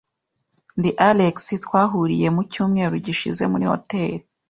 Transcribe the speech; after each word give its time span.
Ndi 0.77 0.91
Alex, 1.09 1.35
Twahuriye 1.65 2.27
mu 2.35 2.41
cyumweru 2.51 2.95
gishize 3.05 3.43
muri 3.51 3.65
hoteri. 3.71 4.25